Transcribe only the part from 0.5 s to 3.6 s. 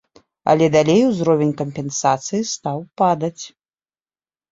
Але далей ўзровень кампенсацыі стаў падаць.